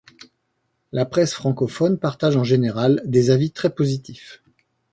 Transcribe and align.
La 0.91 1.05
presse 1.05 1.35
francophone 1.35 1.99
partage 1.99 2.35
en 2.35 2.43
général 2.43 3.03
des 3.05 3.29
avis 3.29 3.51
très 3.51 3.69
positifs. 3.69 4.41